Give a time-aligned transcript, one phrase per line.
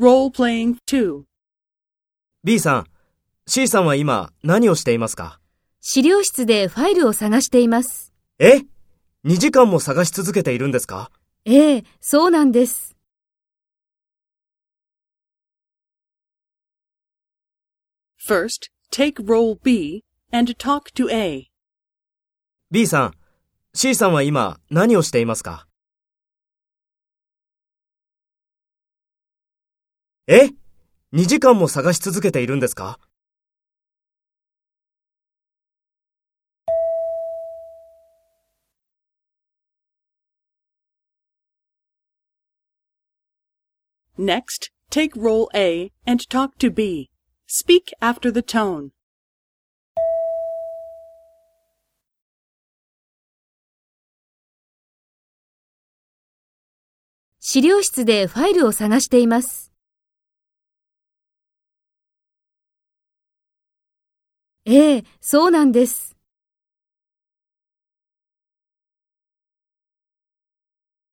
[0.00, 1.22] Role-playing 2.
[2.42, 2.86] B さん、
[3.46, 5.38] C さんは今何をしていますか？
[5.80, 8.12] 資料室でファイルを探しています。
[8.40, 8.62] え
[9.24, 11.12] ?2 時間も探し続けているんですか？
[11.44, 12.96] ええ、そうなんです。
[18.18, 20.02] First, take role B
[20.32, 21.46] and talk to A.
[22.72, 23.14] ?B さん、
[23.74, 25.68] C さんは今何をしていますか？
[30.26, 30.48] え
[31.12, 32.98] ?2 時間も探し続けているんですか
[44.18, 47.10] 「Next, take role A and talk to B.
[47.46, 48.92] Speak after the tone.
[57.40, 59.73] 資料室でファイルを探しています。
[64.66, 66.13] ええ、そうなんです。